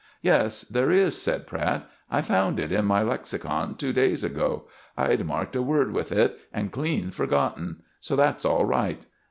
"Yes, 0.23 0.61
there 0.61 0.89
is," 0.89 1.21
said 1.21 1.45
Pratt; 1.45 1.87
"I 2.09 2.21
found 2.23 2.59
it 2.59 2.71
in 2.71 2.85
my 2.85 3.03
lexicon 3.03 3.75
two 3.75 3.93
days 3.93 4.23
ago. 4.23 4.63
I'd 4.97 5.23
marked 5.27 5.55
a 5.55 5.61
word 5.61 5.91
with 5.93 6.11
it 6.11 6.39
and 6.51 6.71
clean 6.71 7.11
forgotten. 7.11 7.83
So 7.99 8.15
that's 8.15 8.43
all 8.43 8.65
right." 8.65 9.05